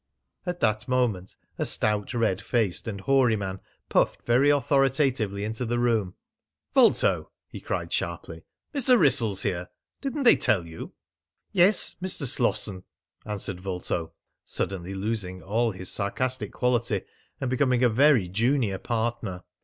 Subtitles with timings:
[0.47, 5.77] At that moment a stout, red faced, and hoary man puffed very authoritatively into the
[5.77, 6.15] room.
[6.73, 8.41] "Vulto," he cried sharply,
[8.73, 8.97] "Mr.
[8.99, 9.69] Wrissell's here.
[10.01, 10.93] Didn't they tell you?"
[11.51, 12.25] "Yes, Mr.
[12.25, 12.83] Slosson,"
[13.27, 17.01] answered Vulto, suddenly losing all his sarcastic quality
[17.39, 19.43] and becoming a very junior partner.